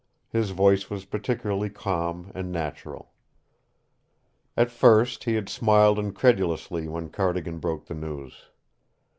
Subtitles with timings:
[0.29, 3.11] His voice was particularly calm and natural.
[4.57, 8.45] At first he had smiled incredulously when Cardigan broke the news.